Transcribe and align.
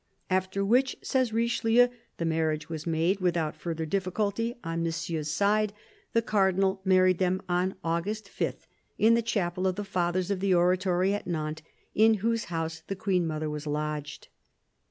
"After 0.41 0.65
which," 0.65 0.95
says 1.03 1.31
Richelieu," 1.31 1.89
the 2.17 2.25
marriage 2.25 2.69
was 2.69 2.87
made 2.87 3.19
without 3.19 3.55
further 3.55 3.85
difficulty 3.85 4.55
on 4.63 4.81
Monsieur's 4.81 5.29
side. 5.29 5.73
The 6.13 6.23
Cardinal 6.23 6.81
married 6.83 7.19
them 7.19 7.39
on 7.47 7.75
August 7.83 8.27
5, 8.27 8.65
in 8.97 9.13
the 9.13 9.21
Chapel 9.21 9.67
of 9.67 9.75
the 9.75 9.83
Fathers 9.83 10.31
of 10.31 10.39
the 10.39 10.55
Oratory 10.55 11.13
at 11.13 11.27
Nantes, 11.27 11.61
in 11.93 12.15
whose 12.15 12.45
house 12.45 12.81
the 12.87 12.95
Queen 12.95 13.27
mother 13.27 13.47
was 13.47 13.67
lodged." 13.67 14.29